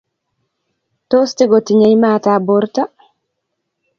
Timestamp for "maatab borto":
2.03-2.81